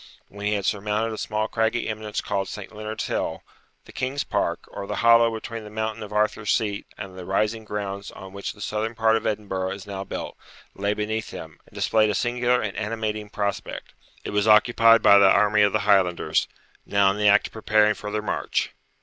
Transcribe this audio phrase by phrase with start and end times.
[0.29, 2.75] When he had surmounted a small craggy eminence called St.
[2.75, 3.43] Leonard's Hill,
[3.85, 7.65] the King's Park, or the hollow between the mountain of Arthur's Seat and the rising
[7.65, 10.35] grounds on which the southern part of Edinburgh is now built,
[10.73, 13.93] lay beneath him, and displayed a singular and animating prospect.
[14.23, 16.47] It was occupied by the army of the Highlanders,
[16.83, 18.71] now in the act of preparing for their march.